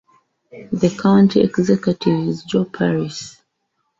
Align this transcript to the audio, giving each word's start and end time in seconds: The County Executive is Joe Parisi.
The 0.71 0.97
County 0.99 1.41
Executive 1.41 2.27
is 2.27 2.43
Joe 2.43 2.65
Parisi. 2.65 3.39